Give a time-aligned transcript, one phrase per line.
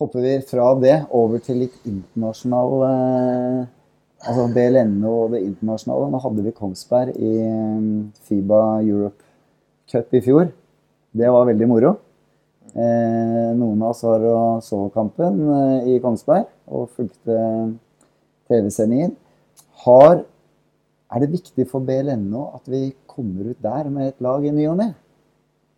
[0.00, 3.64] hopper vi fra det over til litt internasjonal eh,
[4.24, 6.06] Altså BLN og det internasjonale.
[6.08, 7.88] Nå hadde vi Kongsberg i eh,
[8.24, 9.20] Fiba Europe
[9.90, 10.46] Cup i fjor.
[11.12, 11.90] Det var veldig moro.
[12.72, 17.36] Eh, noen av oss var og så kampen eh, i Kongsberg og fulgte
[18.48, 19.12] TV-sendingen.
[19.84, 24.64] Er det viktig for BLNO at vi kommer ut der med et lag i ny
[24.72, 24.88] og ne?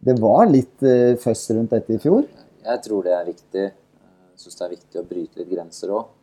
[0.07, 2.23] Det var litt eh, føss rundt dette i fjor.
[2.67, 3.67] Jeg tror det er viktig.
[4.37, 6.15] Syns det er viktig å bryte litt grenser òg.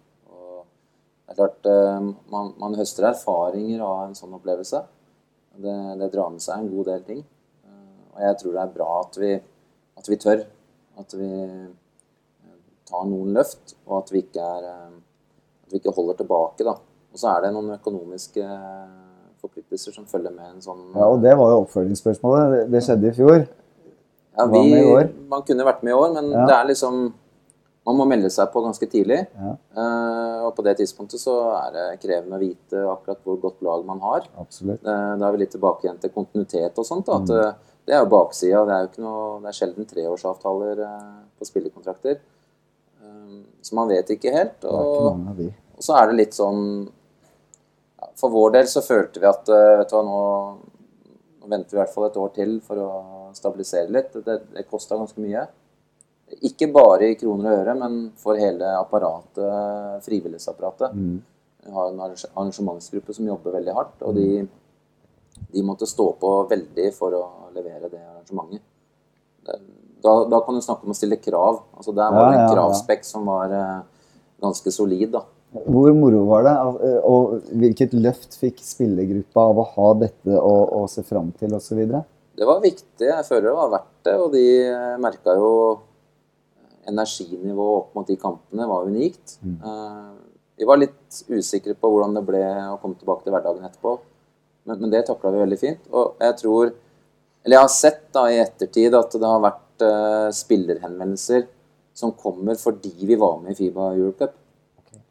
[1.23, 4.81] Det er klart, eh, man, man, høster erfaringer av en sånn opplevelse.
[5.55, 7.21] Det, det, drar med seg en god del ting.
[7.63, 9.31] Eh, og jeg tror det er bra at vi,
[10.01, 10.43] at vi tør.
[10.99, 12.51] At vi eh,
[12.89, 14.91] tar noen løft, og at vi ikke, er,
[15.63, 16.67] at vi ikke holder tilbake.
[16.67, 16.75] da.
[17.13, 18.45] Og så er det noen økonomiske
[19.43, 22.67] forpliktelser som følger med en sånn Ja, og det var jo oppfølgingsspørsmålet.
[22.71, 23.43] Det skjedde i fjor.
[24.33, 24.61] Ja, vi,
[25.29, 26.45] man kunne vært med i år, men ja.
[26.49, 27.03] det er liksom
[27.83, 29.19] man må melde seg på ganske tidlig.
[29.35, 29.53] Ja.
[29.75, 33.83] Uh, og på det tidspunktet så er det krevende å vite akkurat hvor godt lag
[33.87, 34.27] man har.
[34.39, 34.85] Absolutt.
[34.87, 37.11] Uh, da er vi litt tilbake igjen til kontinuitet og sånt.
[37.11, 37.35] At, mm.
[37.35, 38.61] uh, det er jo baksida.
[38.69, 40.83] Det er jo ikke noe, det er sjelden treårsavtaler
[41.35, 42.21] på spillekontrakter.
[43.63, 44.63] så man vet ikke helt.
[44.63, 49.51] Og, og, så er det litt sånn ja, For vår del så følte vi at
[49.51, 50.21] vet du hva, nå,
[51.43, 52.89] nå venter vi i hvert fall et år til for å
[53.35, 54.15] stabilisere litt.
[54.23, 55.43] Det, det kosta ganske mye.
[56.41, 60.95] Ikke bare i kroner og øre, men for hele apparatet, frivillighetsapparatet.
[60.95, 61.21] Mm.
[61.63, 64.43] Vi har en arrangementsgruppe som jobber veldig hardt, og de,
[65.53, 67.23] de måtte stå på veldig for å
[67.55, 68.65] levere det arrangementet.
[70.03, 71.61] Da, da kan du snakke om å stille krav.
[71.77, 73.77] Altså Der var det en kravspekk som var eh,
[74.43, 75.13] ganske solid.
[75.13, 75.23] da.
[75.53, 76.53] Hvor moro var det,
[77.05, 81.83] og hvilket løft fikk spillergruppa av å ha dette å, å se fram til osv.?
[82.33, 83.05] Det var viktig.
[83.05, 84.15] Jeg føler det var verdt det.
[84.17, 84.45] Og de
[85.03, 85.51] merka jo
[86.89, 89.37] energinivået opp mot de kampene var unikt.
[89.41, 89.57] Mm.
[89.63, 93.97] Uh, vi var litt usikre på hvordan det ble å komme tilbake til hverdagen etterpå.
[94.67, 95.89] Men, men det takla vi veldig fint.
[95.91, 96.73] Og jeg tror
[97.43, 101.41] Eller jeg har sett da i ettertid at det har vært uh, spillerhenvendelser
[101.93, 104.37] som kommer fordi vi var med i Fiba Eurocup.
[104.79, 105.01] Okay.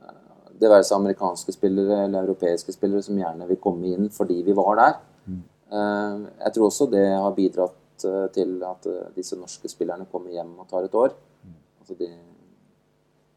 [0.00, 4.40] Uh, det være seg amerikanske spillere eller europeiske spillere som gjerne vil komme inn fordi
[4.46, 4.98] vi var der.
[5.28, 5.42] Mm.
[6.40, 7.74] jeg tror også det har bidratt
[8.04, 11.14] Eh, til at eh, disse norske spillerne kommer hjem og tar et år.
[11.80, 12.08] Altså de,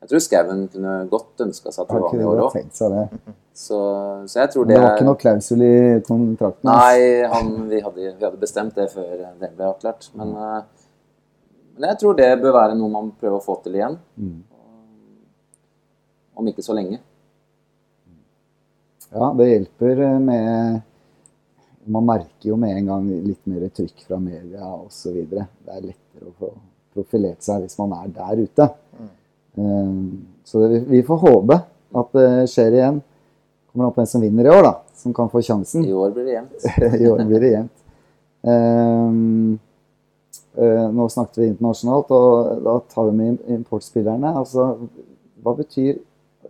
[0.01, 2.55] jeg tror Skauen kunne godt ønska seg at det var med i år òg.
[3.53, 3.79] Så,
[4.25, 5.73] så, jeg tror det Det var ikke noe klausul i
[6.07, 6.69] kontrakten?
[6.69, 10.09] Nei, han, vi, hadde, vi, hadde, bestemt det før det ble avklart.
[10.17, 10.61] Men, eh,
[11.77, 13.97] men, jeg tror det bør være noe man prøver å få til igjen.
[14.17, 14.39] Mm.
[16.41, 17.01] Om ikke så lenge.
[19.11, 20.81] Ja, det hjelper med
[21.91, 25.17] man merker jo med en gang litt mer trykk fra media osv.
[25.31, 26.51] Det er lettere å få
[26.95, 28.67] profilert seg hvis man er der ute.
[29.55, 30.05] Mm.
[30.47, 31.57] Så vi får håpe
[32.01, 33.01] at det skjer igjen.
[33.71, 34.73] Kommer an på hvem som vinner i år, da.
[34.99, 35.85] Som kan få sjansen.
[35.87, 36.65] I år blir det jevnt.
[37.01, 37.77] I år blir det jevnt.
[38.41, 39.59] Um,
[40.57, 44.33] uh, nå snakket vi internasjonalt, og da tar vi med importspillerne.
[44.41, 44.73] Altså,
[45.43, 46.01] hva betyr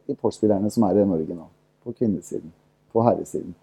[0.10, 1.46] importspillerne som er i Norge nå?
[1.86, 2.54] På kvinnesiden,
[2.94, 3.54] på herresiden?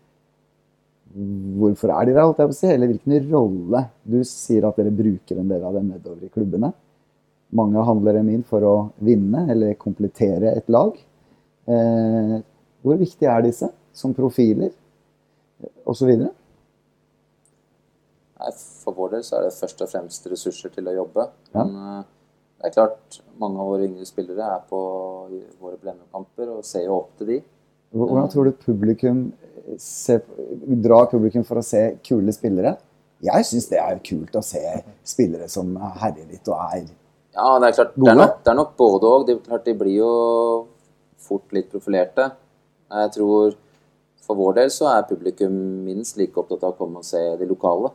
[1.58, 4.76] Hvorfor er de der, holdt jeg på å si, eller hvilken rolle Du sier at
[4.78, 6.72] dere bruker en del av dem nedover i klubbene.
[7.58, 8.74] Mange handler dem inn for å
[9.04, 10.98] vinne eller komplettere et lag.
[11.68, 12.34] Eh,
[12.84, 14.70] hvor viktig er disse som profiler
[15.88, 16.12] osv.?
[18.84, 21.26] For vår del så er det først og fremst ressurser til å jobbe.
[21.54, 21.64] Ja.
[21.64, 22.04] Men uh,
[22.60, 24.78] det er klart, mange av våre yngre spillere er på
[25.58, 27.40] våre blendekamper og ser jo opp til de.
[27.96, 29.28] Hvordan tror du publikum
[29.76, 30.18] se,
[30.86, 32.76] drar publikum for å se kule spillere.
[33.24, 34.62] Jeg syns det er kult å se
[35.06, 36.84] spillere som herjer litt og er
[37.34, 37.94] Ja, det er klart.
[37.94, 39.26] Det er, nok, det er nok både òg.
[39.28, 40.12] De, de blir jo
[41.28, 42.30] fort litt profilerte.
[42.88, 43.56] Jeg tror
[44.28, 45.54] for vår del så er publikum
[45.86, 47.90] minst like opptatt av å komme og se de lokale.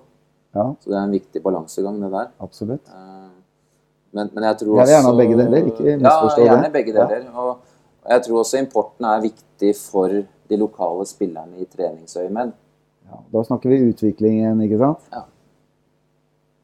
[0.53, 0.67] Ja.
[0.81, 2.31] Så det er en viktig balansegang, det der.
[2.43, 2.89] Absolutt.
[2.89, 3.29] Eh,
[4.13, 6.45] men, men jeg tror også Jeg vil gjerne ha begge deler, ikke misforstå det.
[6.45, 7.23] Ja, gjerne begge deler.
[7.23, 7.45] Ja.
[7.45, 7.62] Og
[8.09, 10.11] jeg tror også importen er viktig for
[10.49, 12.51] de lokale spillerne i treningsøyemed.
[13.09, 15.05] Ja, da snakker vi utviklingen, ikke sant?
[15.13, 15.23] Ja.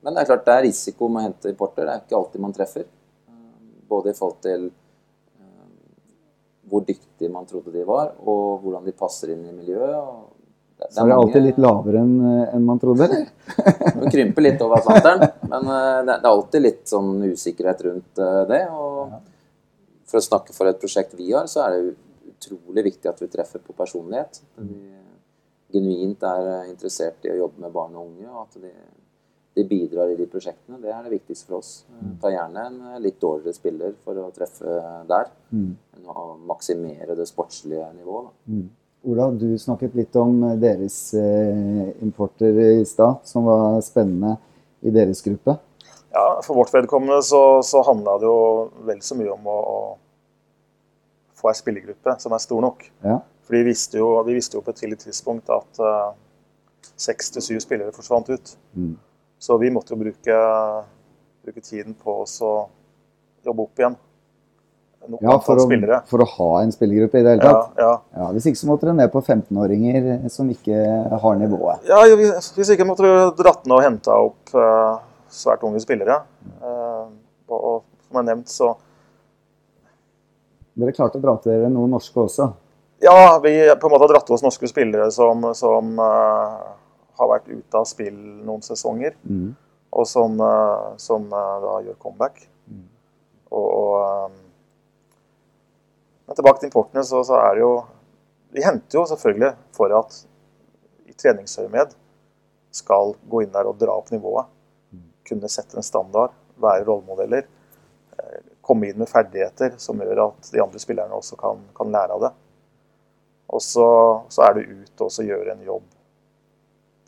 [0.03, 1.86] Men det er klart det er risiko med å hente importer.
[1.86, 2.86] Det er ikke alltid man treffer.
[3.89, 5.71] Både i forhold til eh,
[6.71, 9.95] hvor dyktige man trodde de var, og hvordan de passer inn i miljøet.
[10.80, 13.25] Det, det Så er det alltid litt lavere enn eh, en man trodde, eller?
[14.03, 18.63] det krymper litt over Atlanteren, men det, det er alltid litt sånn usikkerhet rundt det.
[18.71, 19.19] Og
[20.09, 21.95] for å snakke for et prosjekt vi har, så er det
[22.33, 24.41] utrolig viktig at vi treffer på personlighet.
[24.57, 28.29] At vi genuint er interessert i å jobbe med barn og unge.
[28.29, 28.73] Og at de
[29.59, 30.79] de bidrar i de prosjektene.
[30.81, 31.71] Det er det viktigste for oss.
[31.91, 32.11] Mm.
[32.21, 34.75] Ta gjerne en litt dårligere spiller for å treffe
[35.09, 35.71] der, mm.
[35.97, 38.31] enn å maksimere det sportslige nivået.
[38.50, 38.67] Mm.
[39.09, 44.35] Ola, du snakket litt om deres eh, importer i stad, som var spennende
[44.83, 45.56] i deres gruppe.
[46.19, 48.39] Ja, For vårt vedkommende så, så handla det jo
[48.88, 49.80] vel så mye om å, å
[51.39, 52.83] få ei spillergruppe som er stor nok.
[53.06, 53.21] Ja.
[53.48, 56.10] For vi visste, jo, vi visste jo på et tidlig tidspunkt at eh,
[57.00, 58.54] seks til syv spillere forsvant ut.
[58.75, 58.98] Mm.
[59.39, 60.38] Så vi måtte jo bruke,
[61.45, 62.54] bruke tiden på å
[63.48, 63.98] jobbe opp igjen.
[65.10, 65.66] Noen ja, for å,
[66.10, 67.77] for å, ha en spillergruppe i det hele tatt?
[67.80, 67.94] Ja, ja.
[68.19, 70.81] ja Hvis ikke så måtte dere ned på 15-åringer som ikke
[71.24, 71.88] har nivået?
[71.88, 75.00] Ja, hvis ikke måtte dere dratt ned og henta opp uh,
[75.33, 76.21] svært unge spillere.
[76.61, 77.09] Uh,
[77.49, 78.73] og som jeg nevnt, så
[80.79, 82.45] Dere klarte å dra til dere noen norske også?
[83.03, 86.69] Ja, vi på en måte har dratt til oss norske spillere som, som uh,
[87.19, 88.15] har vært ute av spill
[88.47, 89.15] noen sesonger.
[89.27, 89.53] Mm.
[89.95, 92.43] Og som, uh, som uh, da gjør comeback.
[92.69, 92.85] Mm.
[93.49, 94.31] Og, og
[96.27, 97.71] Men tilbake til importene, så, så, er det jo
[98.53, 100.19] Vi henter jo selvfølgelig for at
[101.09, 101.95] i treningsøyemed
[102.73, 104.45] skal gå inn der og dra opp nivået.
[105.29, 105.39] Mm.
[105.39, 107.47] Kunne sette en standard, være rollemodeller.
[108.65, 112.25] Komme inn med ferdigheter som gjør at de andre spillerne også kan, kan lære av
[112.27, 112.33] det.
[113.49, 113.87] Og så,
[114.29, 115.87] så er det ut og gjøre en jobb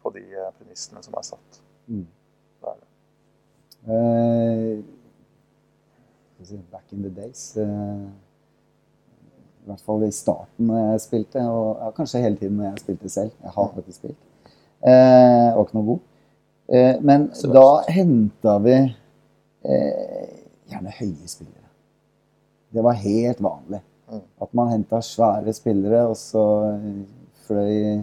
[0.02, 1.62] på de eh, premissene som er satt.
[1.86, 2.08] Mm.
[2.62, 2.88] Det er det.
[3.82, 4.84] Uh,
[6.72, 7.64] back in the days uh,
[9.62, 12.84] I hvert fall i starten når jeg spilte, og ja, kanskje hele tiden når jeg
[12.86, 13.32] spilte selv.
[13.44, 14.22] Jeg har ikke spilt.
[14.82, 16.08] Uh, var ikke noe god.
[16.72, 18.78] Uh, men da henta vi
[19.62, 21.68] gjerne høye spillere.
[22.74, 23.82] Det var helt vanlig.
[24.10, 24.24] Mm.
[24.42, 26.44] At man henta svære spillere, og så
[27.46, 28.02] fløy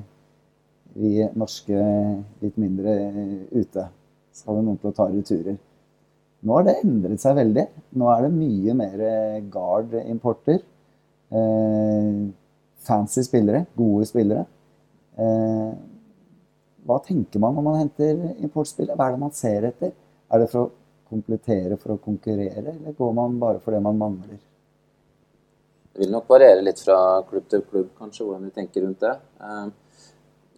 [0.98, 1.78] vi norske
[2.42, 2.94] litt mindre
[3.52, 3.88] ute.
[4.34, 5.58] Så hadde noen til å ta returer.
[6.46, 7.64] Nå har det endret seg veldig.
[7.98, 9.00] Nå er det mye mer
[9.50, 10.60] guard-importer.
[11.34, 12.20] Eh,
[12.86, 13.64] fancy spillere.
[13.78, 14.44] Gode spillere.
[15.18, 15.72] Eh,
[16.88, 18.96] hva tenker man når man henter importspillet?
[18.96, 19.90] Hva er det man ser etter?
[20.32, 20.70] Er det for å
[21.08, 24.38] komplettere for å konkurrere, eller går man bare for det man mangler?
[25.92, 26.98] Det vil nok variere litt fra
[27.28, 29.14] klubb til klubb, kanskje, hvordan vi tenker rundt det.
[29.42, 29.66] Eh,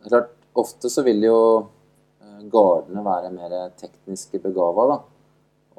[0.08, 1.36] klart, Ofte så vil jo
[2.20, 4.96] eh, gardene være mer tekniske begava, da.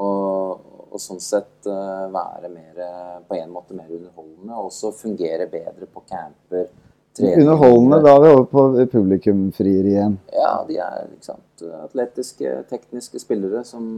[0.01, 2.80] Og, og, sånn sett eh, være mer,
[3.27, 6.71] på en måte mer underholdende, og også fungere bedre på camper.
[7.18, 7.42] Trening.
[7.44, 8.62] Underholdende, da er vi over på
[8.92, 10.13] publikumfrier igjen.
[10.31, 13.90] Ja, de er sant, atletiske, tekniske spillere som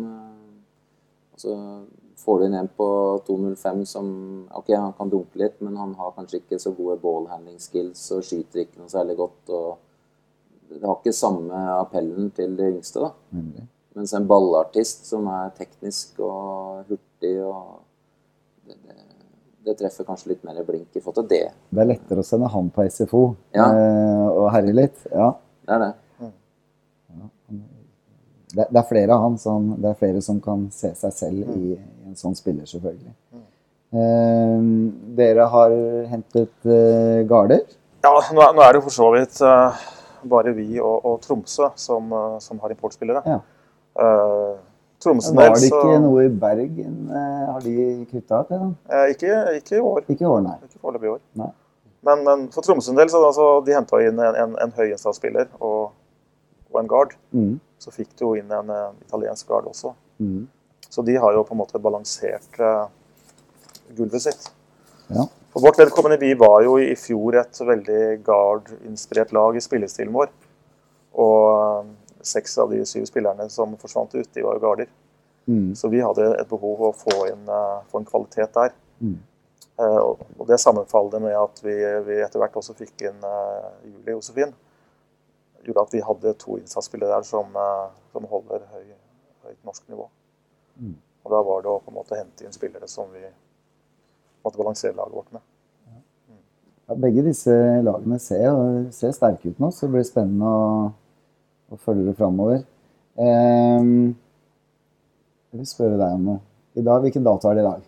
[1.36, 1.58] altså,
[2.24, 2.86] Får du inn en på
[3.28, 4.06] 2.05 som
[4.56, 8.24] ok, han kan dunke litt, men han har kanskje ikke så gode ballhandling skills og
[8.24, 9.50] skyter ikke noe særlig godt.
[9.52, 13.04] og Det har ikke samme appellen til de yngste.
[13.04, 13.10] da.
[13.36, 13.68] Mm.
[13.98, 17.82] Mens en ballartist som er teknisk og hurtig og
[19.64, 21.54] det, treffer kanskje litt mer blink i forhold til det.
[21.70, 23.24] Det er lettere å sende han på SFO
[23.56, 23.68] ja.
[23.68, 25.06] eh, og herje litt?
[25.12, 25.34] Ja.
[25.64, 25.94] Det er det
[28.54, 31.56] det, det, er flere av han, som, det er flere som kan se seg selv
[31.56, 33.14] i, i en sånn spiller, selvfølgelig.
[33.94, 34.68] Eh,
[35.18, 35.74] dere har
[36.12, 37.64] hentet eh, garder?
[38.06, 39.82] Ja, nå er, nå er, det for så vidt eh,
[40.30, 43.24] bare vi og, og Tromsø som, uh, som, har importspillere.
[43.28, 43.40] Ja.
[44.00, 44.56] Uh,
[45.04, 46.96] Tromsø Var det ikke noe i Bergen?
[47.12, 47.74] har de
[48.12, 48.64] kutta til?
[48.64, 49.04] da?
[49.12, 50.06] Ikke, ikke, i år.
[50.08, 50.56] Ikke i år, nei.
[50.64, 51.20] Ikke foreløpig i år.
[51.44, 51.52] Nei.
[52.04, 55.94] Men, men, for Tromsøs del så altså, de henta inn en, en, en høyinnsatsspiller og,
[56.72, 57.16] og en guard.
[57.36, 59.94] Mm så fikk de jo inn en en italiensk guard også.
[60.24, 60.46] Mm.
[60.90, 62.86] Så de har jo på en måte balansert uh,
[63.98, 64.52] gulvet sitt.
[65.10, 65.26] Ja.
[65.54, 70.32] For vårt vedkommende, vi var jo i fjor et veldig guard-inspirert lag i spillestilen vår.
[71.24, 71.92] Og
[72.28, 74.90] seks av de syv spillerne som forsvant ut, de var jo garder.
[75.46, 75.76] Mm.
[75.76, 77.48] Så vi hadde et behov å få, inn,
[77.92, 78.76] få en kvalitet der.
[79.04, 79.20] Mm.
[79.84, 81.74] og det sammenfaller med at vi,
[82.06, 83.26] vi, etter hvert også fikk inn
[83.84, 84.54] Julie Josefin
[85.66, 87.58] gjorde at vi hadde to innsatsspillere der som,
[88.14, 88.94] som holder høy,
[89.48, 90.06] høyt norsk nivå.
[90.78, 90.94] Mm.
[91.24, 93.24] Og da var det å på en måte hente inn spillere som vi
[94.44, 95.44] måtte balansere laget vårt med.
[96.84, 97.54] Ja, begge disse
[97.84, 98.58] lagene ser,
[98.92, 100.66] ser, sterke ut nå, så det blir spennende å,
[101.74, 102.64] å følge det framover.
[103.18, 104.14] Um,
[105.54, 106.42] jeg vil spørre deg om noe.
[106.74, 107.84] I dag, Hvilken dato er det i dag?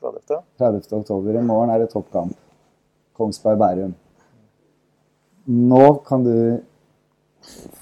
[0.00, 0.42] 30.
[0.60, 0.92] 30.
[1.00, 1.36] oktober.
[1.36, 2.36] I morgen er det toppkamp.
[3.16, 3.94] Kongsberg-Bærum.
[5.50, 6.34] Nå kan du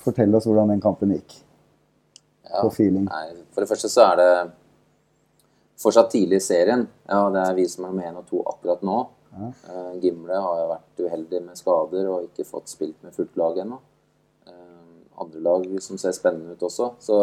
[0.05, 1.37] fortelle oss hvordan den kampen gikk.
[2.49, 3.07] Ja, på feeling.
[3.11, 4.31] Nei, for det første så er det
[5.79, 6.87] fortsatt tidlig i serien.
[7.11, 9.03] Ja, det er vi som er med én og to akkurat nå.
[9.35, 9.51] Ja.
[9.69, 13.61] Uh, Gimle har jo vært uheldig med skader og ikke fått spilt med fullt lag
[13.63, 13.79] ennå.
[15.19, 16.93] Andre lag som ser spennende ut også.
[17.03, 17.21] Så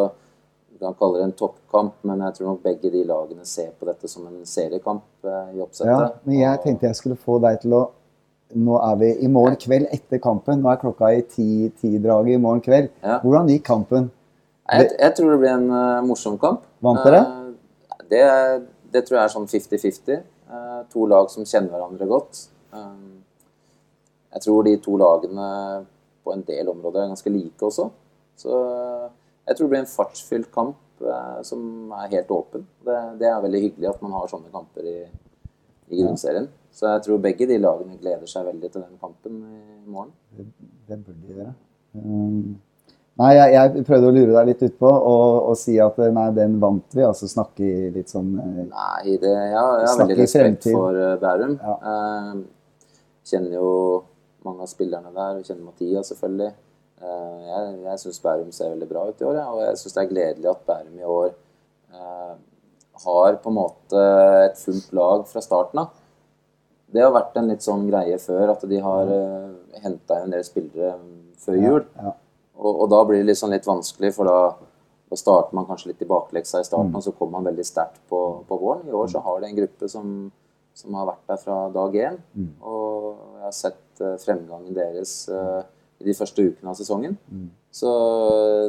[0.76, 3.88] du kan kalle det en toppkamp, men jeg tror nok begge de lagene ser på
[3.88, 5.92] dette som en seriekamp i oppsettet.
[5.92, 7.86] Ja, men jeg tenkte jeg skulle få deg til å
[8.56, 10.60] Nå er vi i morgen kveld etter kampen.
[10.62, 12.92] Nå er klokka i ti-draget ti i morgen kveld.
[13.02, 13.18] Ja.
[13.24, 14.12] Hvordan gikk kampen?
[14.70, 16.64] Jeg, jeg, tror det blir en uh, morsom kamp.
[16.86, 17.24] Vant dere?
[17.26, 18.22] Uh, det,
[18.94, 20.22] det, tror jeg er sånn 50-50.
[20.46, 22.46] Uh, to lag som kjenner hverandre godt.
[24.36, 25.50] jeg tror de to lagene
[26.26, 27.88] på en del områder er ganske like også.
[28.40, 28.58] Så
[29.46, 32.66] jeg tror det blir en fartsfylt kamp eh, som er helt åpen.
[32.86, 35.00] Det, det, er veldig hyggelig at man har sånne kamper i,
[35.94, 36.50] i grunnserien.
[36.76, 40.16] Så jeg tror begge de lagene gleder seg veldig til den kampen i morgen.
[40.36, 40.48] Det,
[40.90, 41.54] det burde de gjøre.
[41.96, 42.58] Um,
[43.22, 46.58] nei, jeg, jeg, prøvde å lure deg litt utpå og, og si at nei, den
[46.64, 47.06] vant vi.
[47.06, 51.56] Altså snakke litt sånn uh, Nei, det, ja, jeg har veldig respekt for Bærum.
[51.62, 51.78] Ja.
[51.86, 52.44] Uh,
[53.26, 53.72] kjenner jo
[54.46, 55.40] mange av spillerne der.
[55.40, 56.54] og kjenner Mathias selvfølgelig.
[57.02, 60.04] Eh, jeg, jeg syns Bærum ser veldig bra ut i år, og jeg syns det
[60.04, 61.32] er gledelig at Bærum i år
[61.94, 62.36] eh,
[63.06, 64.04] har på en måte
[64.46, 66.04] et fullt lag fra starten av.
[66.96, 70.46] Det har vært en litt sånn greie før, at de har eh, henta en del
[70.48, 70.94] spillere
[71.42, 71.82] før jul.
[71.98, 72.16] Ja, ja.
[72.56, 74.38] Og, og, da blir det liksom litt vanskelig, for da,
[75.12, 77.00] da starter man kanskje litt i bakleksa i starten, mm.
[77.02, 78.86] og så kommer man veldig sterkt på, på, våren.
[78.88, 80.14] I år så har det en gruppe som,
[80.76, 82.20] som har vært der fra dag én.
[82.36, 82.52] Mm.
[82.68, 85.24] Og jeg har sett uh, fremgangen deres.
[85.32, 85.64] Uh,
[86.00, 87.16] i de første ukene av sesongen.
[87.32, 87.50] Mm.
[87.72, 87.92] Så,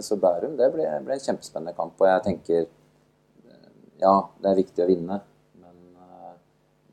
[0.04, 1.96] så, Bærum det ble, ble, en kjempespennende kamp.
[2.00, 3.72] Og jeg tenker eh,
[4.02, 5.18] ja, det er viktig å vinne,
[5.62, 5.80] men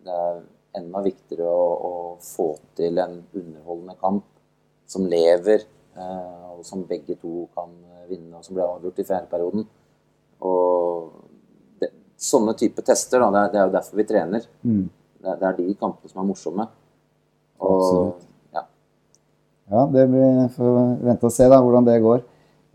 [0.05, 0.41] det er
[0.79, 1.93] enda viktigere å, å,
[2.24, 4.25] få til en underholdende kamp
[4.89, 7.70] som lever, og som begge to kan
[8.10, 9.67] vinne, og som ble avgjort i fjerdeperioden.
[10.50, 11.12] Og
[11.82, 14.48] det, sånne type tester, da, det, det er jo derfor vi trener.
[14.65, 14.88] Mm.
[15.23, 16.67] Det, er de kampene som er morsomme.
[17.63, 18.29] Og Absolutt.
[19.71, 22.19] Ja, det blir får vente og se da, hvordan det går.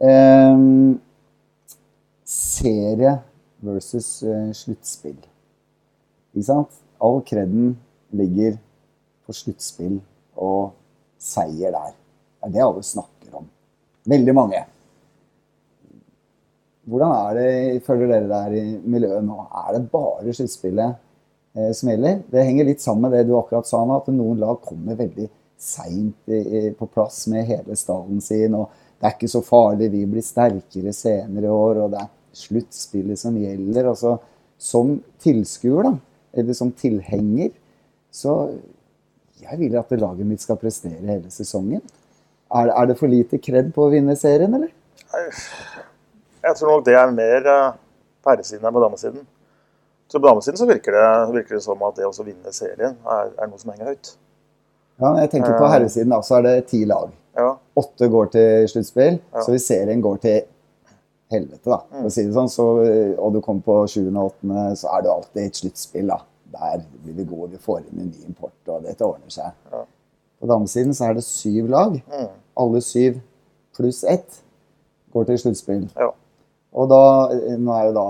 [0.08, 0.62] Eh,
[2.28, 3.12] serie
[3.64, 5.18] versus eh, sluttspill.
[6.32, 6.80] Ikke sant?
[6.98, 7.76] All kreden
[8.16, 8.56] ligger
[9.26, 10.00] på sluttspill
[10.40, 10.72] og
[11.20, 11.94] seier der.
[12.38, 13.46] Det er det alle snakker om.
[14.08, 14.64] Veldig mange.
[16.88, 19.42] Hvordan er det, følger dere der i miljøet nå?
[19.66, 20.96] Er det bare sluttspillet
[21.74, 22.20] som gjelder?
[22.30, 25.28] Det henger litt sammen med det du akkurat sa nå, at noen lag kommer veldig
[25.58, 26.30] seint
[26.78, 28.54] på plass med hele stallen sin.
[28.54, 31.82] og Det er ikke så farlig, vi blir sterkere senere i år.
[31.84, 32.12] Og det er
[32.44, 33.90] sluttspillet som gjelder.
[33.90, 34.16] Altså,
[34.58, 35.94] som tilskuer, da,
[36.38, 37.52] eller som tilhenger,
[38.10, 38.34] så
[39.38, 41.82] jeg vil at laget mitt skal prestere hele sesongen.
[42.48, 44.72] Er, er det for lite kred på å vinne serien, eller?
[46.42, 47.76] Jeg tror nok det er mer eh,
[48.26, 49.26] herresiden enn på damesiden.
[50.08, 53.32] Så På damesiden så virker det, virker det som at det å vinne serien er,
[53.36, 54.14] er noe som henger høyt.
[54.98, 57.10] Ja, jeg tenker På herresiden da, så er det ti lag.
[57.38, 57.52] Ja.
[57.78, 59.42] Åtte går til sluttspill, ja.
[59.44, 60.40] så hvis serien går til
[61.30, 62.08] helvete, da, mm.
[62.10, 62.64] si sånn, så,
[63.20, 66.08] og du kommer på sjuende og åttende, så er det alltid et sluttspill.
[66.10, 66.18] da.
[66.48, 69.52] Der blir vi gode, vi får inn en ny import, og dette ordner seg.
[69.70, 69.84] Ja.
[70.40, 71.98] På damesiden så er det syv lag.
[72.08, 72.30] Mm.
[72.64, 73.20] Alle syv
[73.76, 74.40] pluss ett
[75.12, 75.84] går til sluttspill.
[75.98, 76.08] Ja.
[76.78, 77.02] Og da,
[77.60, 78.06] nå er jo da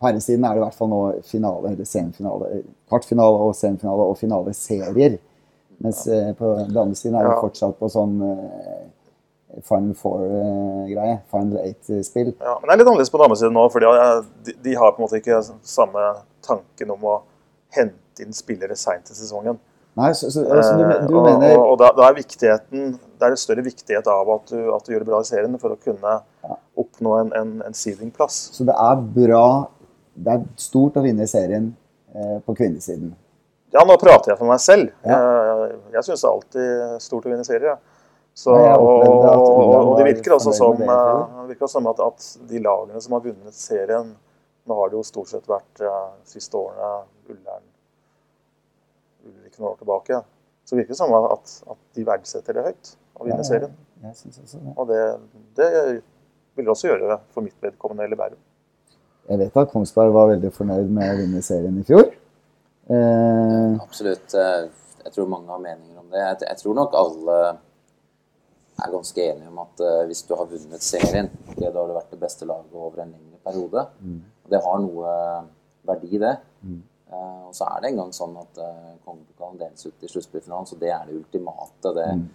[0.00, 4.18] På herresiden er det i hvert fall nå finale eller semifinale, kvartfinale og semifinale og
[4.18, 5.20] finaleserier.
[5.84, 6.06] Mens.
[6.06, 8.84] Eh, på damesiden er det fortsatt på sånn eh,
[9.62, 11.18] Final Four-greie.
[11.18, 12.32] Uh, Final Eight-spill.
[12.40, 15.06] Ja, men det er litt annerledes på damesiden nå, for de, de, har på en
[15.06, 16.08] måte ikke samme
[16.46, 17.20] tanken om å
[17.74, 19.60] hente inn spillere seint i sesongen.
[19.94, 21.52] Nei, så, så, så du, du mener...
[21.54, 24.82] Og, og da, da, er viktigheten Det er en større viktighet av at du, at
[24.82, 26.56] du gjør det bra i serien for å kunne ja.
[26.82, 28.40] oppnå en, en, en seedingplass.
[28.56, 29.44] Så det er bra
[30.14, 31.72] Det er stort å vinne serien
[32.46, 33.10] på kvinnesiden?
[33.74, 34.92] Ja, nå prater jeg for meg selv.
[35.02, 35.16] Ja.
[35.18, 37.80] Jeg, jeg syns det er alltid stort å vinne serier.
[38.34, 39.24] Så, og, og,
[39.78, 43.54] og, det virker også som, det virker som at, at, de lagene som har vunnet
[43.54, 44.08] serien
[44.66, 45.90] Nå har det jo stort sett vært de
[46.26, 47.66] siste årene Ullern
[49.28, 50.18] Ulrik noen år tilbake.
[50.64, 52.90] Så det virker som at, at de verdsetter det høyt,
[53.20, 53.76] å vinne ja, serien.
[54.72, 55.02] Og det,
[55.60, 55.68] det
[56.56, 58.40] vil det også gjøre for mitt vedkommende eller Bærum.
[59.24, 62.10] Jeg vet at Kongsberg var veldig fornøyd med å vinne serien i fjor.
[62.92, 64.34] Eh, Absolutt.
[64.36, 64.66] Eh,
[65.04, 66.24] jeg tror mange har meninger om det.
[66.42, 67.38] Jeg, tror nok alle
[68.84, 71.94] er ganske enige om at uh, hvis du har vunnet serien, okay, da har du
[71.94, 73.84] vært det beste laget over en lengre periode.
[74.00, 74.16] Mm.
[74.50, 75.12] Det har noe
[75.86, 76.32] verdi, det.
[76.64, 76.80] Mm.
[77.12, 80.80] Uh, og så er det engang sånn at uh, kongepokalen deles ut i sluttspillfinalen, så
[80.80, 81.94] det er det ultimate.
[82.00, 82.26] Det, mm.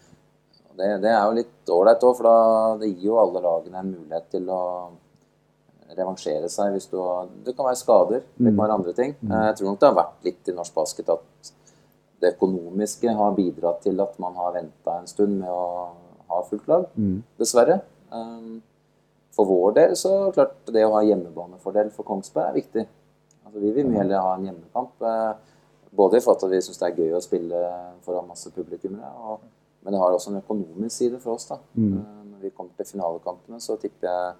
[0.79, 2.39] det, det er jo litt ålreit òg, for da,
[2.85, 4.63] det gir jo alle lagene en mulighet til å
[5.97, 8.61] revansjere seg hvis du har Det kan være skader, det kan mm.
[8.61, 9.15] være andre ting.
[9.21, 9.33] Mm.
[9.33, 11.51] Jeg tror nok det har vært litt i norsk basket at
[12.19, 15.65] det økonomiske har bidratt til at man har venta en stund med å
[16.29, 16.89] ha fullt lag.
[16.99, 17.21] Mm.
[17.39, 17.79] Dessverre.
[18.11, 18.59] Um,
[19.35, 22.83] for vår del så klart det å ha hjemmebanefordel for Kongsberg er viktig.
[23.45, 25.05] Altså, vi vil mye heller ha en hjemmekamp.
[25.05, 25.31] Eh,
[25.95, 27.61] både i forhold til at vi syns det er gøy å spille
[28.05, 29.37] foran masse publikummere,
[29.81, 31.47] men det har også en økonomisk side for oss.
[31.49, 31.57] da.
[31.77, 34.35] Eh, når vi kommer til finalekampene, så tipper jeg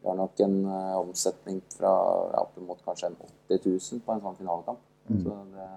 [0.00, 1.92] vi har nok en uh, omsetning fra
[2.40, 3.18] opp mot kanskje en
[3.50, 4.80] 80 000 på en sånn finalekamp.
[5.10, 5.20] Mm.
[5.24, 5.68] Så det,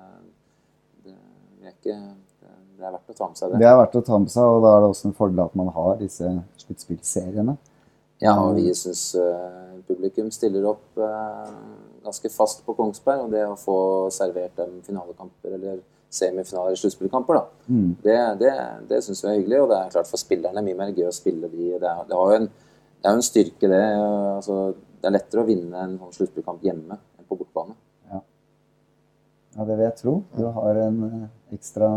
[1.04, 1.16] det,
[1.60, 1.98] det, er ikke,
[2.40, 3.62] det, er verdt å ta med seg det.
[3.64, 5.56] Det er verdt å ta med seg, og da er det også en fordel at
[5.60, 7.58] man har disse sluttspillseriene.
[8.24, 11.50] Ja, og vi syns uh, publikum stiller opp uh,
[12.06, 13.26] ganske fast på Kongsberg.
[13.26, 13.78] Og det å få
[14.16, 15.82] servert dem finalekamper eller
[16.14, 17.88] semifinaler, sluttspillkamper, da, mm.
[18.04, 18.52] det, det,
[18.92, 19.64] det syns vi er hyggelig.
[19.64, 21.74] Og det er klart for spillerne er mye mer gøy å spille de.
[21.74, 22.52] Det, er, det har jo en,
[23.04, 23.84] det er jo en styrke, det.
[24.38, 24.58] Altså,
[25.02, 27.76] det er lettere å vinne en sånn sluttspillkamp hjemme enn på bortbane.
[28.08, 28.22] Ja.
[29.58, 30.14] ja, det vil jeg tro.
[30.38, 31.90] Du har en uh, ekstra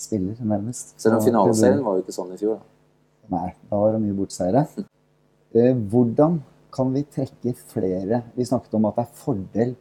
[0.00, 0.94] spiller, nærmest.
[0.96, 2.62] Selv om finaleserien var jo ikke sånn i fjor.
[2.62, 3.36] da.
[3.36, 4.64] Nei, da var det mye bortseire.
[5.50, 6.36] Eh, hvordan
[6.70, 9.72] kan vi trekke flere Vi snakket om at det er fordel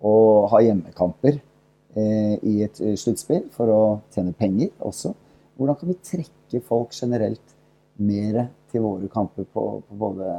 [0.00, 0.12] å
[0.48, 3.82] ha hjemmekamper eh, i et eh, sluttspill for å
[4.14, 5.12] tjene penger også.
[5.60, 7.52] Hvordan kan vi trekke folk generelt
[8.00, 10.30] mer til våre kamper på, på både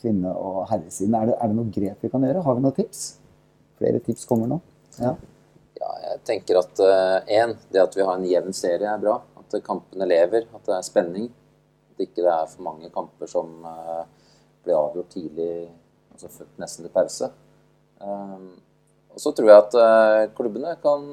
[0.00, 1.14] kvinne- og herresiden?
[1.18, 2.42] Er det, er det noe grep vi kan gjøre?
[2.46, 3.04] Har vi noen tips?
[3.80, 4.58] Flere tips kommer nå.
[4.98, 5.14] Ja.
[5.80, 6.82] ja jeg tenker at
[7.28, 9.18] én, uh, det at vi har en jevn serie er bra.
[9.40, 11.30] At kampene lever, at det er spenning.
[11.94, 14.04] At ikke det er for mange kamper som uh,
[14.64, 15.68] blir avgjort tidlig,
[16.14, 17.30] altså nesten til pause.
[18.00, 18.54] Um,
[19.14, 21.04] og så tror jeg at uh, klubbene kan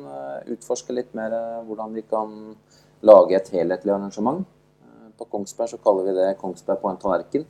[0.49, 1.35] utforske litt mer
[1.67, 2.31] hvordan de kan
[3.05, 4.45] lage et helhetlig arrangement.
[5.21, 7.45] På Kongsberg så kaller vi det Kongsberg på en tallerken.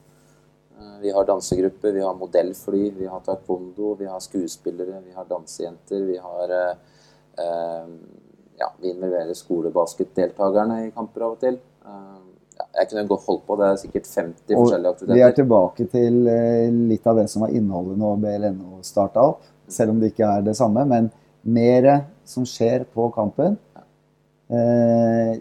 [1.02, 6.02] vi har dansegrupper, vi har modellfly, vi har taekwondo, vi har skuespillere, vi har dansejenter,
[6.06, 6.54] vi har
[8.58, 11.60] ja, vi involverer skolebasketdeltakerne i kamper av og til
[12.70, 13.58] jeg kunne godt holdt på.
[13.60, 15.18] Det er sikkert 50 og forskjellige aktiviteter.
[15.18, 19.46] Vi er tilbake til eh, litt av det som var innholdet når BLNO starta opp.
[19.72, 20.86] Selv om det ikke er det samme.
[20.90, 21.10] Men
[21.42, 21.90] mer
[22.28, 23.58] som skjer på kampen.
[24.52, 25.40] Eh,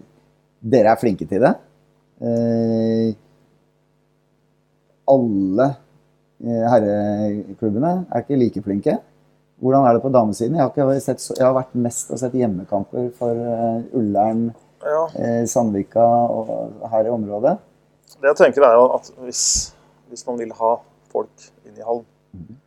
[0.61, 1.55] dere er flinke til det.
[2.21, 3.13] Eh,
[5.09, 5.67] alle
[6.45, 8.97] eh, herreklubbene er ikke like flinke.
[9.61, 10.57] Hvordan er det på damesiden?
[10.57, 14.47] Jeg har, sett, jeg har vært mest og sett hjemmekamper for uh, Ullern
[14.81, 15.03] ja.
[15.21, 17.53] Eh, Sandvika og her i området?
[18.15, 19.43] Det jeg tenker er at hvis,
[20.09, 20.71] hvis man vil ha
[21.13, 22.57] folk inn i hallen, mm.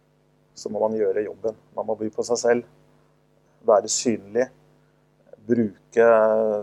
[0.54, 1.58] så må man gjøre jobben.
[1.74, 2.68] Man må by på seg selv,
[3.66, 4.46] være synlig,
[5.50, 6.10] bruke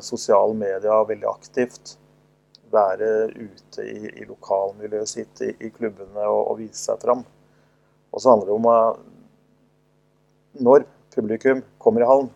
[0.05, 1.97] sosiale medier veldig aktivt.
[2.71, 7.23] Være ute i, i lokalmiljøet sitt, i, i klubbene og, og, vise seg fram.
[8.11, 9.01] Og så handler det om at
[10.61, 12.29] når publikum kommer i hallen,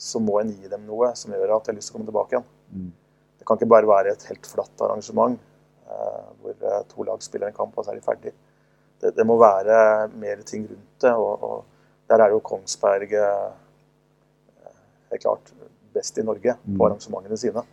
[0.00, 2.08] så må en gi dem noe som gjør at de har lyst til å komme
[2.08, 2.46] tilbake igjen.
[2.72, 2.92] Mm.
[3.40, 7.50] Det kan ikke bare være et helt flatt arrangement eh, hvor eh, to lag spiller
[7.50, 8.32] en kamp, og så er de ferdig.
[9.00, 11.12] Det, det må være mer ting rundt det.
[11.12, 13.50] Og, og der er jo Kongsberg eh,
[15.10, 15.52] helt klart
[15.94, 16.76] best i Norge mm.
[16.76, 17.64] på arrangementene sine.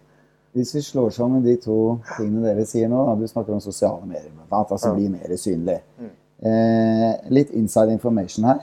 [0.55, 4.05] Hvis vi slår sammen de to tingene dere sier nå, da, du snakker om sosiale
[4.07, 5.81] medier, altså bli mer synlig.
[5.99, 6.13] Mm.
[6.37, 8.59] Eh, litt inside information her.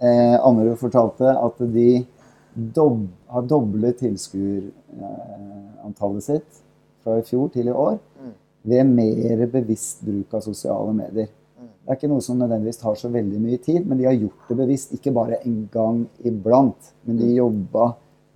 [0.00, 2.06] Eh, Ammerud fortalte at de
[2.54, 6.62] dob har doblet tilskuerantallet sitt
[7.04, 8.32] fra i fjor til i år mm.
[8.72, 11.28] ved mer bevisst bruk av sosiale medier.
[11.60, 11.68] Mm.
[11.68, 14.48] Det er ikke noe som nødvendigvis tar så veldig mye tid, men de har gjort
[14.48, 14.94] det bevisst.
[14.96, 17.84] Ikke bare en gang iblant, men de jobba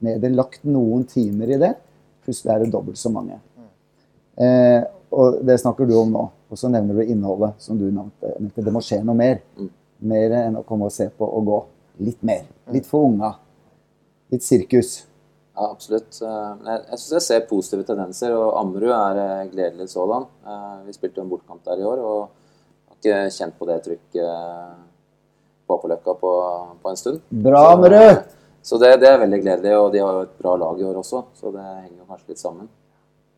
[0.04, 0.30] med det.
[0.34, 1.74] Lagt noen timer i det.
[2.24, 3.38] Plutselig er det dobbelt så mange.
[3.58, 3.70] Mm.
[4.44, 4.80] Eh,
[5.14, 6.26] og det snakker du om nå.
[6.50, 8.62] Og så nevner du innholdet, som du nevnte.
[8.64, 9.40] Det må skje noe mer.
[9.58, 9.70] Mm.
[10.10, 11.62] Mer enn å komme og se på og gå.
[12.04, 12.44] Litt mer.
[12.74, 13.34] Litt for unga
[14.34, 15.04] litt sirkus.
[15.54, 16.16] Ja, absolutt.
[16.18, 20.26] Eh, jeg, jeg syns jeg ser positive tendenser, og Ammerud er eh, gledelig sådan.
[20.42, 24.80] Eh, vi spilte en bortkamp der i år og har ikke kjent på det trykket
[25.64, 26.32] på Apoløkka på,
[26.82, 27.22] på en stund.
[27.44, 28.24] Bra, Ammerud!
[28.64, 30.96] Så, det, det, er veldig gledelig, og de har jo et bra lag i år
[31.02, 32.70] også, så det henger jo kanskje litt sammen.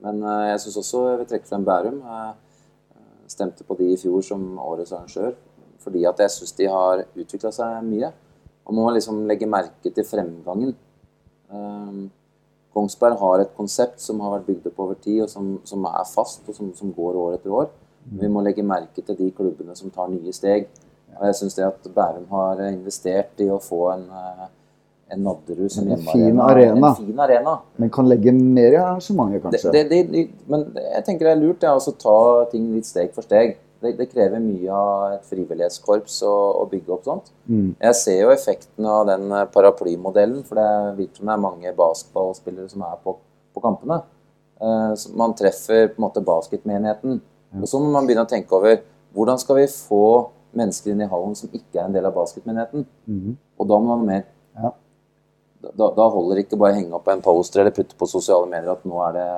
[0.04, 0.20] Men
[0.52, 1.98] jeg syns også jeg vil trekke frem Bærum.
[2.06, 5.34] Jeg stemte på de i fjor som årets arrangør
[5.86, 8.10] fordi at jeg syns de har utvikla seg mye.
[8.66, 10.72] Og må liksom legge merke til fremgangen.
[11.46, 12.08] Um,
[12.74, 16.08] Kongsberg har et konsept som har vært bygd opp over tid, og som, som er
[16.10, 17.70] fast, og som, som, går år etter år.
[18.02, 18.18] Mm.
[18.24, 20.66] Vi må legge merke til de klubbene som tar nye steg.
[21.14, 24.48] Og jeg syns det at Bærum har investert i å få en, eh,
[25.08, 25.86] en Nadderud som.
[26.12, 26.88] Fin arena.
[26.88, 27.58] En fin arena.
[27.76, 29.72] Men kan legge mer i arrangementet, kanskje?
[29.74, 32.18] Det, det, det, men jeg tenker det er lurt å ta
[32.50, 33.56] ting litt steg for steg.
[33.82, 37.30] Det, det, krever mye av et frivillighetskorps å, å bygge opp sånt.
[37.44, 37.74] Mm.
[37.76, 41.74] Jeg ser jo effekten av den eh, paraplymodellen, for det virker som det er mange
[41.76, 43.18] basketballspillere som er på,
[43.54, 44.00] på kampene.
[44.56, 47.20] Uh, man treffer på en måte basketmenigheten.
[47.52, 47.60] Ja.
[47.60, 48.80] Og så må man begynne å tenke over
[49.16, 50.06] hvordan skal vi få
[50.56, 52.88] mennesker inn i hallen som ikke er en del av basketmenigheten?
[53.04, 53.36] Mm.
[53.60, 54.24] Og da må man ha mer.
[54.56, 54.72] Ja.
[55.74, 58.48] Da, da, holder det ikke bare å henge opp en poster eller putte på sosiale
[58.50, 59.28] medier at nå er det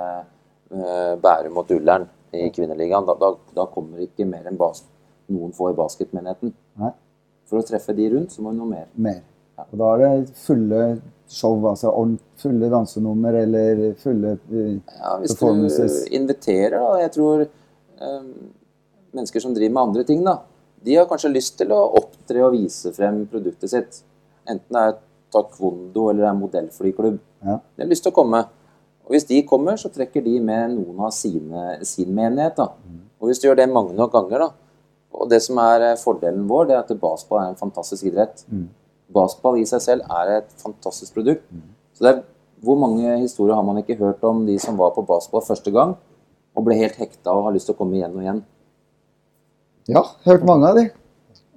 [0.74, 3.06] uh, Bærum mot Ullern i kvinneligaen.
[3.08, 6.54] Da, da, da, kommer ikke mer enn noen få i basketmenigheten.
[6.82, 6.92] Nei.
[7.48, 8.90] For å treffe de rundt, så må vi noe mer.
[9.00, 9.22] Mer.
[9.58, 9.64] Ja.
[9.68, 10.82] Og da er det fulle
[11.28, 11.92] show, altså
[12.40, 15.80] fulle dansenummer eller fulle uh, ja, hvis performances.
[15.80, 16.92] Hvis du inviterer, da.
[17.04, 18.30] Jeg tror um,
[19.16, 20.38] mennesker som driver med andre ting, da,
[20.84, 24.02] de har kanskje lyst til å opptre og vise frem produktet sitt.
[24.48, 24.98] Enten det er
[25.32, 27.18] taekwondo eller er modellflyklubb.
[27.44, 27.58] Ja.
[27.58, 28.44] De har lyst til å komme.
[29.08, 32.56] Og Hvis de kommer, så trekker de med noen av sine, sin menighet.
[32.56, 32.70] da.
[32.84, 33.04] Mm.
[33.20, 34.50] Og Hvis du gjør det mange nok ganger, da,
[35.18, 38.44] og det som er eh, fordelen vår, det er at baseball er en fantastisk idrett.
[38.52, 38.68] Mm.
[39.14, 41.46] Baseball i seg selv er et fantastisk produkt.
[41.50, 41.70] Mm.
[41.96, 42.26] Så det er,
[42.58, 45.92] Hvor mange historier har man ikke hørt om de som var på baseball første gang
[46.56, 48.40] og ble helt hekta og har lyst til å komme igjen og igjen?
[49.86, 50.88] Ja, hørt mange av de.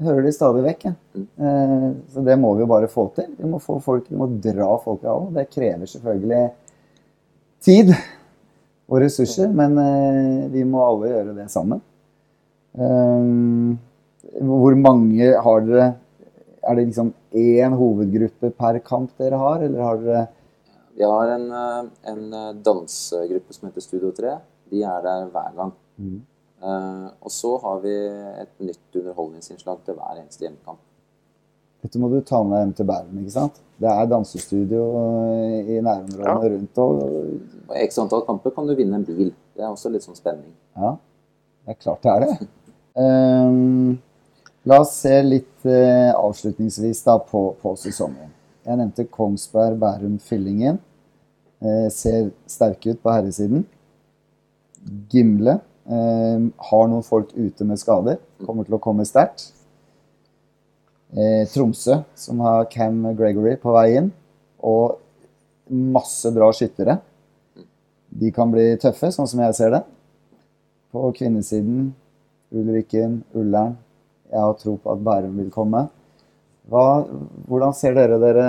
[0.02, 0.88] Hører de stadig vekk.
[0.88, 0.94] Ja.
[1.14, 1.28] Mm.
[1.46, 3.30] Eh, så det må vi jo bare få til.
[3.38, 5.28] Vi må få folk, vi må dra folk av.
[5.36, 6.42] Det krever selvfølgelig
[7.62, 11.84] tid og ressurser, men eh, vi må alle gjøre det sammen.
[12.72, 13.76] Um,
[14.48, 15.88] hvor mange har dere
[16.62, 20.22] Er det liksom én hovedgruppe per kamp dere har, eller har dere
[20.96, 24.38] Vi har en, eh, en dansegruppe som heter Studio 3.
[24.72, 25.74] De er der hver gang.
[25.98, 26.22] Mm.
[26.62, 27.92] Uh, og så har vi
[28.44, 30.82] et nytt underholdningsinnslag til hver eneste hjemmekamp.
[31.82, 33.56] Dette må du ta med hjem til Bærum, ikke sant?
[33.82, 34.82] Det er dansestudio
[35.66, 36.36] i nærområdene ja.
[36.54, 36.82] rundt.
[36.84, 37.00] Og,
[37.66, 39.32] og X antall kamper kan du vinne en bil.
[39.58, 40.54] Det er også litt sånn spenning.
[40.78, 40.94] Ja,
[41.66, 42.36] det er klart det er det.
[43.02, 43.98] Um,
[44.70, 48.30] la oss se litt uh, avslutningsvis da på, på, sesongen.
[48.62, 50.78] Jeg nevnte Kongsberg, Bærum, Fyllingen.
[51.66, 53.66] Uh, ser sterke ut på herresiden.
[55.10, 58.20] Gimle har noen folk ute med skader.
[58.46, 59.50] Kommer til å komme sterkt.
[61.52, 64.12] Tromsø, som har Cam Gregory på vei inn.
[64.64, 65.00] Og
[65.72, 67.00] masse bra skyttere.
[68.12, 69.82] De kan bli tøffe, sånn som jeg ser det.
[70.92, 71.90] På kvinnesiden
[72.52, 73.78] Ulrikken, Ullern.
[74.32, 75.86] Jeg har tro på at Bærum vil komme.
[76.72, 77.04] Hva,
[77.50, 78.44] hvordan ser dere dere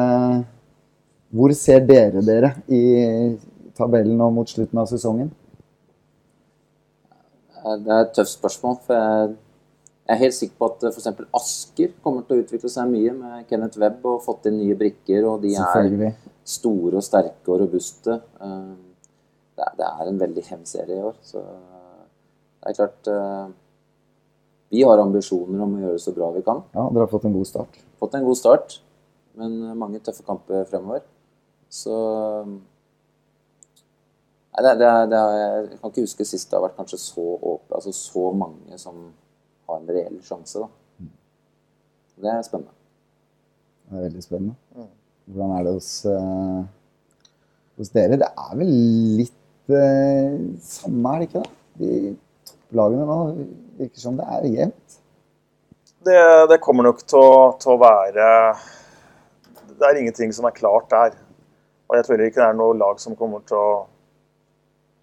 [1.33, 2.83] Hvor ser dere dere i
[3.75, 5.31] tabellen nå mot slutten av sesongen?
[7.62, 8.77] Det er et tøft spørsmål.
[8.87, 9.35] for jeg,
[10.03, 11.09] jeg er helt sikker på at f.eks.
[11.38, 15.27] Asker kommer til å utvikle seg mye med Kenneth Webb og fått inn nye brikker.
[15.31, 18.18] Og de er store og sterke og robuste.
[18.42, 18.72] Eh,
[19.62, 21.18] det er en veldig hemserie serie i år.
[21.22, 23.46] Så det er klart eh,
[24.72, 26.62] vi har ambisjoner om å gjøre det så bra vi kan.
[26.72, 27.81] Ja, Dere har fått en god start?
[28.01, 28.79] Fått en god start,
[29.38, 31.05] men mange tøffe kamper fremover.
[31.72, 31.92] Så
[34.53, 37.79] Nei, det, det, det, jeg kan ikke huske sist det har vært kanskje så åpne,
[37.79, 38.99] altså så mange som
[39.69, 40.61] har en reell sjanse.
[40.61, 41.09] da.
[42.23, 42.75] Det er spennende.
[43.88, 44.55] Det er veldig spennende.
[44.77, 44.91] Mm.
[45.33, 46.61] Hvordan er det hos, uh,
[47.81, 48.19] hos dere?
[48.21, 48.75] Det er vel
[49.23, 50.37] litt uh,
[50.67, 51.43] samme, er det ikke?
[51.47, 51.59] da?
[51.81, 51.91] De
[52.51, 53.19] topplagene nå
[53.81, 54.99] virker som det er jevnt.
[56.03, 58.29] Det, det, kommer nok til å, være
[59.79, 61.17] Det er ingenting som er klart der.
[61.88, 63.73] Og jeg tror ikke det er noe lag som kommer til å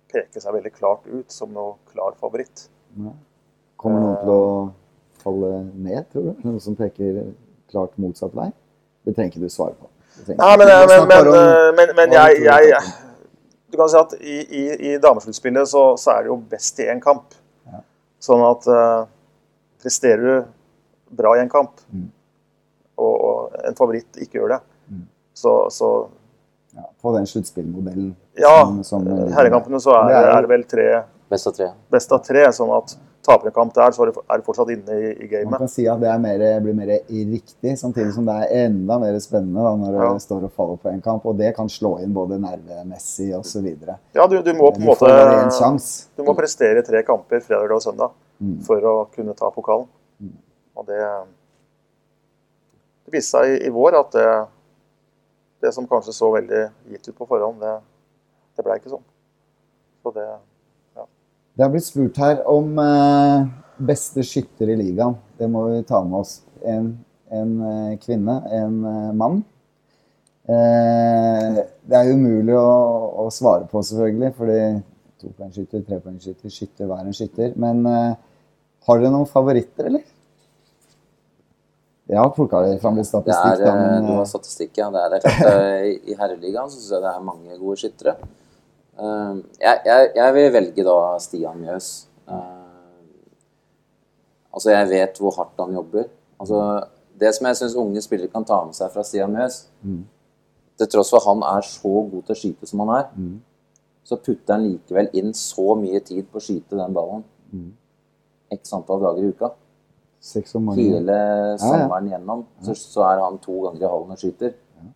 [0.09, 2.67] peke seg veldig klart ut som noe klar favoritt.
[2.97, 3.13] Ja.
[3.79, 4.47] Kommer noen til å
[5.21, 6.41] falle ned, tror du?
[6.45, 7.21] Noen som peker
[7.71, 8.49] klart motsatt vei?
[9.05, 9.89] Det trenger ikke du svare på.
[10.27, 11.29] Nei, men, men, men,
[11.77, 12.79] men, men jeg, jeg,
[13.71, 16.89] Du kan si at i, i, i damesluttspillet så, så, er det jo best i
[16.91, 17.37] én kamp.
[18.19, 19.07] Sånn at uh,
[19.79, 22.09] presterer du bra i en kamp, mm.
[22.99, 24.57] og, og, en favoritt ikke gjør det,
[24.91, 25.05] mm.
[25.39, 25.91] så, så
[26.75, 28.11] ja, På den sluttspillmodellen.
[28.39, 28.55] Ja,
[29.35, 30.89] herrekampene så er, er, det vel tre
[31.29, 31.67] Best av tre.
[31.93, 35.09] Best av tre, sånn at taper en kamp der, så er du fortsatt inne i,
[35.25, 35.51] i gamet.
[35.51, 39.17] Man kan si at det mer, blir mer riktig, samtidig som det er enda mer
[39.21, 40.07] spennende da, når ja.
[40.15, 41.27] det står og faller på en kamp.
[41.29, 43.67] Og det kan slå inn både nervemessig osv.
[44.15, 45.11] Ja, du, du, må på en måte
[46.17, 48.55] Du må prestere tre kamper fredag og søndag mm.
[48.65, 49.85] for å kunne ta pokalen.
[50.17, 50.33] Mm.
[50.79, 51.03] Og det,
[53.05, 54.27] det viste seg i, i vår at det,
[55.67, 57.77] det, som kanskje så veldig gitt ut på forhånd, det,
[58.59, 59.07] det ble ikke sånn.
[60.03, 60.27] Så det
[61.59, 63.47] det har blitt spurt her om eh,
[63.83, 65.17] beste skytter i ligaen.
[65.35, 66.37] Det må vi ta med oss.
[66.63, 66.93] En,
[67.35, 69.41] en eh, kvinne, en eh, mann.
[70.47, 72.63] Eh, det er umulig å,
[73.25, 74.61] å, svare på, selvfølgelig, fordi
[75.19, 77.51] topoengskytter, trepoengskytter, skytter hver en skytter.
[77.59, 78.15] Men eh,
[78.87, 80.07] har dere noen favoritter, eller?
[82.07, 83.59] Jeg har plukka fram litt statistikk.
[83.59, 84.87] Det er, da, men, du har statistikk, ja.
[84.95, 88.15] Det er, det er klart, I herreligaen syns jeg det er mange gode skyttere.
[88.99, 91.91] Ehm, jeg, jeg, jeg, vil velge da Stian Mjøs.
[92.29, 92.59] Ehm,
[94.53, 96.07] Altså, jeg vet hvor hardt han jobber.
[96.39, 96.59] Altså,
[97.19, 99.99] det som jeg syns unge spillere kan ta med seg fra Stian Mjøs mm.
[100.79, 103.33] Til tross for at han er så god til å skyte som han er, mm.
[104.07, 107.25] så putter han likevel inn så mye tid på å skyte den ballen.
[107.51, 107.73] Mm.
[108.55, 109.49] X antall dager i uka.
[110.79, 111.17] Hele
[111.59, 112.15] sommeren ja, ja.
[112.15, 114.55] gjennom så, så, er han to ganger i hallen og skyter.
[114.79, 114.87] Ja.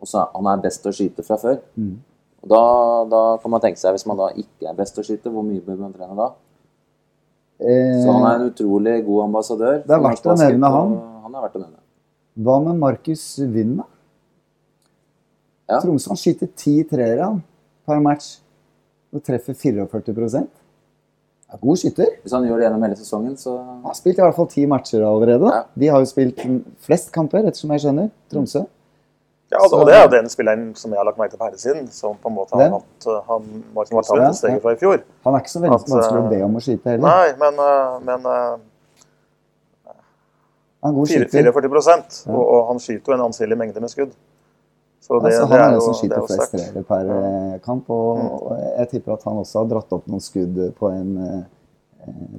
[0.00, 1.58] Og så han er best til å skyte fra før.
[1.80, 1.96] Mm.
[2.44, 2.62] Og da,
[3.08, 5.64] da, kan man tenke seg, hvis man da ikke er best å skyte, hvor mye
[5.64, 6.28] bør man trene da?
[7.64, 9.78] Eh, så han er en utrolig god ambassadør.
[9.86, 10.94] Det er verdt å nevne han.
[11.24, 11.80] Han er verdt å nevne.
[12.44, 13.88] Hva med Markus Wind, da?
[15.70, 15.78] Ja.
[15.80, 17.30] Tromsø han skyter ti treere
[17.88, 18.34] per match
[19.14, 20.50] og treffer 44%
[21.54, 22.10] er God skytter.
[22.22, 24.66] Hvis han gjør det gjennom hele sesongen, så Han har spilt i hvert fall ti
[24.66, 25.50] matcher allerede.
[25.52, 25.62] Ja.
[25.74, 26.40] De har jo spilt
[26.82, 28.10] flest kamper, ettersom jeg skjønner.
[28.32, 28.64] Tromsø.
[29.52, 31.46] Ja, altså, og det er jo den spilleren som jeg har lagt merke til på
[31.46, 35.02] herresiden, som på en måte har hatt han, Martin har tatt steget fra i fjor.
[35.26, 37.04] Han er ikke så veldig at, vanskelig å be om å skyte heller.
[37.04, 38.54] Nei, men, eh, men eh,
[40.84, 41.52] han er god skyter.
[41.52, 41.96] 44
[42.28, 44.16] og, og han skyter jo en anselig mengde med skudd.
[45.04, 47.16] Så det, altså, han er, den som skyter flest treere per ja.
[47.28, 47.90] Eh, kamp.
[47.92, 48.30] Og, mm.
[48.36, 51.42] og, jeg tipper at han også har dratt opp noen skudd på en uh,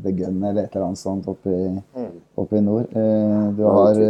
[0.02, 2.16] The Gun eller et eller annet sånt oppe i, mm.
[2.42, 2.90] oppe i nord.
[2.94, 4.02] Uh, du har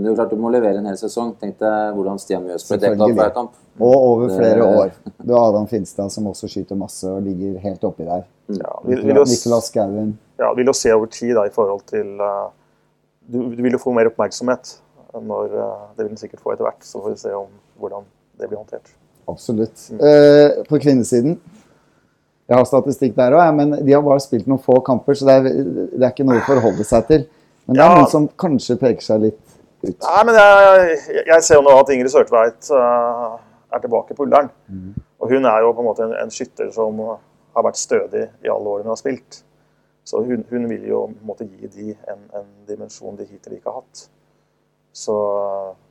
[0.00, 1.34] Men det er jo klart du må levere en hel sesong.
[1.36, 3.56] Tenk deg hvordan Stian Mjøs ble dekket opp hver kamp.
[3.76, 4.68] Og over flere det...
[4.78, 4.94] år.
[5.18, 8.22] Du har Adam Finstad som også skyter masse og ligger helt oppi der.
[8.48, 10.14] Ja, vil, vil Nicolas Skauen.
[10.40, 12.48] Ja, vil jo se over tid da, i forhold til uh,
[13.28, 14.72] du, du, vil jo få mer oppmerksomhet
[15.10, 16.80] når Det vil den sikkert få etter hvert.
[16.86, 18.08] Så får vi se om hvordan
[18.40, 18.88] det blir håndtert.
[19.28, 19.84] Absolutt.
[19.92, 20.00] Mm.
[20.00, 21.36] Uh, på kvinnesiden
[22.48, 25.36] Jeg har statistikk der òg, men de har bare spilt noen få kamper, så det
[25.36, 27.28] er, det er ikke noe å forholde seg til.
[27.68, 28.00] Men det er ja.
[28.00, 29.49] noen som kanskje peker seg litt.
[29.80, 30.96] Nei, men jeg,
[31.30, 33.38] jeg ser jo nå at Ingrid Sørtveit uh,
[33.72, 34.50] er tilbake på Ullern.
[34.68, 34.92] Mm.
[35.20, 38.52] Og hun er jo på en måte en, en, skytter som har vært stødig i
[38.52, 39.42] alle årene hun har spilt.
[40.04, 43.82] Så hun, hun vil jo måtte gi de en, en dimensjon de hittil ikke har
[43.82, 44.06] hatt.
[44.92, 45.16] Så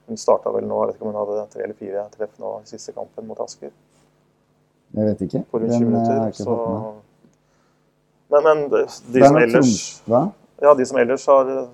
[0.09, 2.55] hun starta vel nå, jeg vet ikke om hun hadde tre eller fire treff nå
[2.63, 3.71] i siste kampen mot Asker.
[4.97, 5.43] Jeg vet ikke.
[5.51, 6.31] På rundt 20 eh, minutter.
[6.33, 6.55] Så...
[8.29, 8.81] Men, men de,
[9.13, 9.75] de som ellers
[10.05, 10.23] Hva?
[10.61, 11.69] Ja, de som ellers har eh,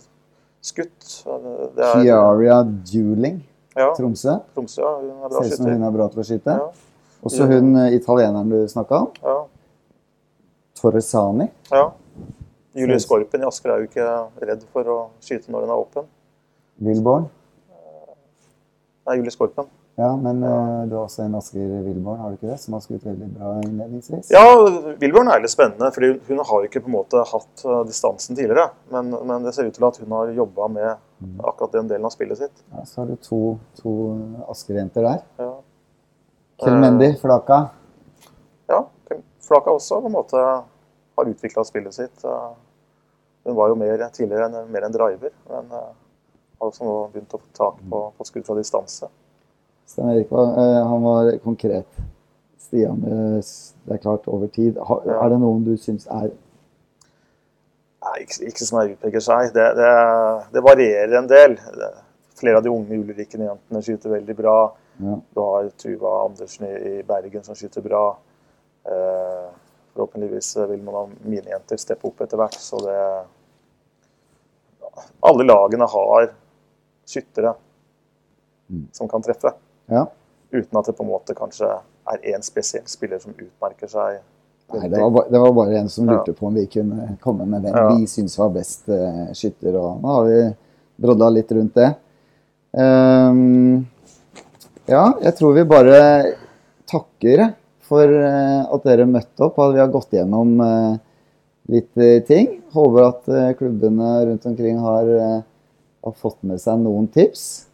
[0.65, 1.09] skutt
[1.75, 2.01] det er...
[2.01, 3.39] Chiaria Dueling,
[3.75, 3.91] ja.
[3.97, 4.39] Tromsø.
[4.55, 6.57] Tromsø, ja, hun er bra Ser ut som hun er bra til å skyte.
[6.61, 6.95] Ja.
[7.25, 9.13] Også hun eh, italieneren du snakka om.
[9.23, 9.37] Ja.
[10.79, 11.49] Torresani.
[11.71, 11.87] Ja.
[12.75, 14.05] Julie Skorpen i Asker er jo ikke
[14.49, 16.07] redd for å skyte når hun er åpen.
[16.83, 17.29] Wilborn?
[19.05, 19.69] Nei, Julie Skorpen.
[19.97, 22.57] Ja, men uh, du har også en Asker Wilborn, har du ikke det?
[22.59, 24.27] Som har skutt veldig bra innledningsvis?
[24.33, 24.43] Ja,
[24.99, 25.87] Wilborn er litt spennende.
[25.95, 28.67] fordi hun har jo ikke på en måte hatt uh, distansen tidligere.
[28.91, 30.89] Men, men, det ser ut til at hun har jobba med
[31.23, 31.39] mm.
[31.39, 32.59] akkurat den delen av spillet sitt.
[32.75, 33.41] Ja, Så har du to,
[33.79, 33.95] to
[34.51, 35.23] Asker-jenter der.
[35.39, 35.49] Ja.
[36.65, 37.63] Kelmendi, uh, Flaka.
[38.67, 38.83] Ja,
[39.47, 42.31] Flaka også på en måte har utvikla spillet sitt.
[43.45, 45.31] hun var jo mer tidligere en, mer en driver.
[45.47, 49.07] men har også nå begynt å få tak på, på skudd fra distanse.
[49.85, 50.55] Stein Erik var,
[50.89, 52.03] han var konkret.
[52.65, 53.43] Stian, eh,
[53.85, 54.77] det er klart over tid.
[54.77, 56.31] Er det noen du syns er
[58.05, 59.47] Nei, ikke, ikke som jeg utpeker seg.
[59.55, 59.93] Det, det,
[60.53, 61.55] det, varierer en del.
[62.37, 64.57] Flere av de unge Ulrikken-jentene skyter veldig bra.
[65.01, 65.15] Ja.
[65.33, 68.03] Du har Tuva Andersen i, i Bergen som skyter bra.
[68.85, 69.47] Eh,
[69.95, 72.59] forhåpentligvis vil noen av mine jenter steppe opp etter hvert.
[72.61, 72.99] Så det
[75.25, 76.29] Alle lagene har
[77.09, 77.55] skyttere
[78.69, 78.85] mm.
[78.93, 79.55] som kan treffe.
[79.91, 80.05] Ja.
[80.51, 81.67] Uten at det på en måte kanskje
[82.05, 84.21] er én spesiell spiller som utmerker seg.
[84.73, 86.37] Nei, det var, bare, det var bare en som lurte ja.
[86.37, 87.89] på om vi kunne komme med hvem ja.
[87.93, 89.77] vi syns var best uh, skytter.
[89.77, 90.39] Og nå har vi
[91.05, 91.91] brodla litt rundt det.
[92.75, 93.85] Um,
[94.89, 95.99] ja, jeg tror vi bare
[96.89, 97.45] takker
[97.85, 99.59] for uh, at dere møtte opp.
[99.59, 100.95] og At vi har gått gjennom uh,
[101.73, 102.55] litt ting.
[102.73, 105.11] Håper at klubbene rundt omkring har
[106.05, 107.65] har fått med seg noen tips.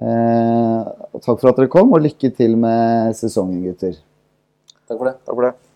[0.00, 0.86] Eh,
[1.20, 3.98] takk for at dere kom, og lykke til med sesongen, gutter.
[4.88, 5.16] Takk for det.
[5.26, 5.71] Takk for det.